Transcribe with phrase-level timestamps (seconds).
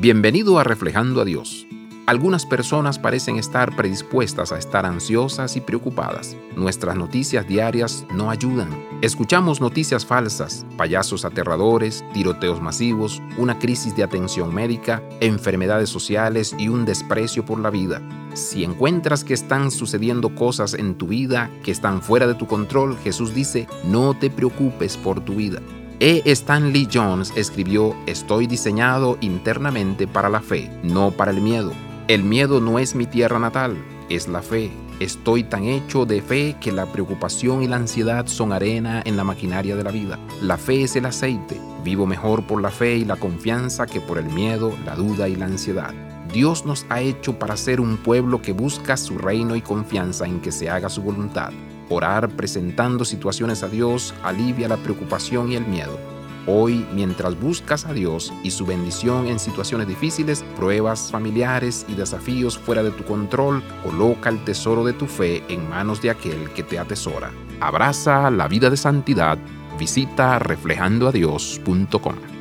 [0.00, 1.66] Bienvenido a Reflejando a Dios.
[2.06, 6.36] Algunas personas parecen estar predispuestas a estar ansiosas y preocupadas.
[6.54, 8.68] Nuestras noticias diarias no ayudan.
[9.02, 16.68] Escuchamos noticias falsas, payasos aterradores, tiroteos masivos, una crisis de atención médica, enfermedades sociales y
[16.68, 18.00] un desprecio por la vida.
[18.34, 22.96] Si encuentras que están sucediendo cosas en tu vida que están fuera de tu control,
[22.98, 25.60] Jesús dice, no te preocupes por tu vida.
[26.00, 26.22] E.
[26.26, 31.72] Stanley Jones escribió, Estoy diseñado internamente para la fe, no para el miedo.
[32.06, 33.76] El miedo no es mi tierra natal,
[34.08, 34.70] es la fe.
[35.00, 39.24] Estoy tan hecho de fe que la preocupación y la ansiedad son arena en la
[39.24, 40.20] maquinaria de la vida.
[40.40, 41.60] La fe es el aceite.
[41.82, 45.34] Vivo mejor por la fe y la confianza que por el miedo, la duda y
[45.34, 45.94] la ansiedad.
[46.32, 50.40] Dios nos ha hecho para ser un pueblo que busca su reino y confianza en
[50.40, 51.50] que se haga su voluntad.
[51.90, 55.98] Orar presentando situaciones a Dios alivia la preocupación y el miedo.
[56.46, 62.58] Hoy, mientras buscas a Dios y su bendición en situaciones difíciles, pruebas familiares y desafíos
[62.58, 66.62] fuera de tu control, coloca el tesoro de tu fe en manos de aquel que
[66.62, 67.30] te atesora.
[67.60, 69.36] Abraza la vida de santidad.
[69.78, 72.37] Visita reflejandoadios.com.